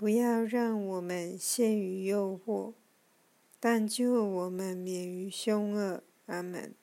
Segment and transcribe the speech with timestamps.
[0.00, 2.72] 不要让我们陷于诱惑，
[3.60, 6.02] 但救我们免于凶恶。
[6.24, 6.74] 阿门。